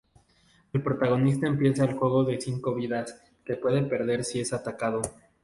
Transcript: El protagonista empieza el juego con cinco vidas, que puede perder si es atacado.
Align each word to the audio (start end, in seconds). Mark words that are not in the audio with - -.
El 0.73 0.81
protagonista 0.81 1.45
empieza 1.45 1.83
el 1.85 1.93
juego 1.93 2.25
con 2.25 2.41
cinco 2.41 2.73
vidas, 2.73 3.21
que 3.45 3.55
puede 3.55 3.83
perder 3.83 4.23
si 4.23 4.39
es 4.41 4.51
atacado. 4.51 5.03